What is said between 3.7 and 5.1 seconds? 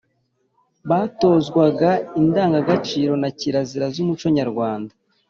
z’umuco nyarwanda.